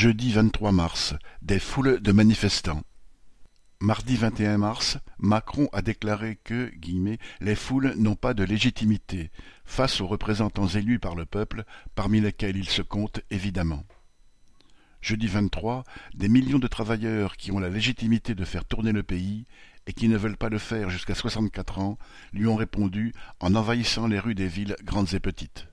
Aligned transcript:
Jeudi 0.00 0.32
vingt-trois 0.32 0.72
mars, 0.72 1.12
des 1.42 1.58
foules 1.58 2.00
de 2.00 2.12
manifestants. 2.12 2.80
Mardi 3.80 4.16
vingt 4.16 4.40
et 4.40 4.46
un 4.46 4.56
mars, 4.56 4.96
Macron 5.18 5.68
a 5.74 5.82
déclaré 5.82 6.38
que 6.42 6.72
les 7.42 7.54
foules 7.54 7.92
n'ont 7.98 8.14
pas 8.14 8.32
de 8.32 8.42
légitimité 8.42 9.30
face 9.66 10.00
aux 10.00 10.06
représentants 10.06 10.68
élus 10.68 11.00
par 11.00 11.16
le 11.16 11.26
peuple, 11.26 11.64
parmi 11.94 12.22
lesquels 12.22 12.56
il 12.56 12.66
se 12.66 12.80
compte 12.80 13.20
évidemment. 13.30 13.84
Jeudi 15.02 15.26
vingt-trois, 15.26 15.84
des 16.14 16.30
millions 16.30 16.58
de 16.58 16.66
travailleurs 16.66 17.36
qui 17.36 17.52
ont 17.52 17.58
la 17.58 17.68
légitimité 17.68 18.34
de 18.34 18.46
faire 18.46 18.64
tourner 18.64 18.92
le 18.92 19.02
pays 19.02 19.44
et 19.86 19.92
qui 19.92 20.08
ne 20.08 20.16
veulent 20.16 20.38
pas 20.38 20.48
le 20.48 20.56
faire 20.56 20.88
jusqu'à 20.88 21.14
soixante-quatre 21.14 21.78
ans 21.78 21.98
lui 22.32 22.46
ont 22.46 22.56
répondu 22.56 23.12
en 23.38 23.54
envahissant 23.54 24.06
les 24.06 24.18
rues 24.18 24.34
des 24.34 24.48
villes 24.48 24.76
grandes 24.82 25.12
et 25.12 25.20
petites. 25.20 25.66